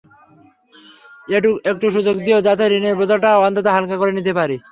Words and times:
একটু 1.71 1.87
সুযোগ 1.95 2.15
দিয়ো, 2.25 2.39
যাতে 2.47 2.63
ঋণের 2.77 2.95
বোঝাটা 2.99 3.29
অন্তত 3.47 3.65
হালকা 3.75 3.95
করে 4.01 4.11
নিতে 4.17 4.33
পারি। 4.39 4.57